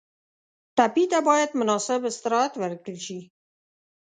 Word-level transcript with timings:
ټپي 0.75 1.05
ته 1.11 1.19
باید 1.27 1.49
مناسب 1.59 1.99
استراحت 2.09 2.53
ورکړل 2.57 2.97
شي. 3.05 3.19